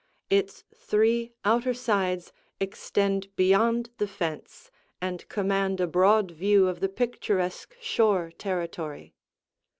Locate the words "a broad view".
5.79-6.67